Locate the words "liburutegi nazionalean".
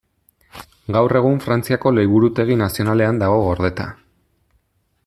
1.99-3.21